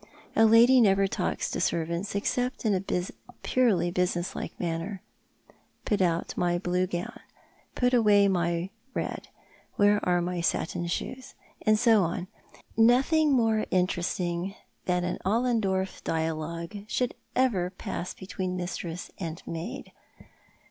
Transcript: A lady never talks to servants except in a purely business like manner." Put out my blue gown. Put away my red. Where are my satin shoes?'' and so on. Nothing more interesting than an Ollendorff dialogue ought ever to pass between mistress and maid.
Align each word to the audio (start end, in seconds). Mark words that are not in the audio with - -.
A 0.35 0.45
lady 0.47 0.81
never 0.81 1.05
talks 1.05 1.51
to 1.51 1.61
servants 1.61 2.15
except 2.15 2.65
in 2.65 2.73
a 2.73 2.83
purely 3.43 3.91
business 3.91 4.35
like 4.35 4.59
manner." 4.59 5.03
Put 5.85 6.01
out 6.01 6.35
my 6.35 6.57
blue 6.57 6.87
gown. 6.87 7.19
Put 7.75 7.93
away 7.93 8.27
my 8.27 8.71
red. 8.95 9.27
Where 9.75 10.03
are 10.03 10.19
my 10.19 10.41
satin 10.41 10.87
shoes?'' 10.87 11.35
and 11.67 11.77
so 11.77 12.01
on. 12.01 12.27
Nothing 12.75 13.31
more 13.33 13.67
interesting 13.69 14.55
than 14.85 15.03
an 15.03 15.19
Ollendorff 15.23 16.03
dialogue 16.03 16.75
ought 16.75 17.13
ever 17.35 17.69
to 17.69 17.75
pass 17.75 18.15
between 18.15 18.57
mistress 18.57 19.11
and 19.19 19.43
maid. 19.45 19.91